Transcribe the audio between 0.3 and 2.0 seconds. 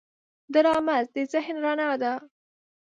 ډرامه د ذهن رڼا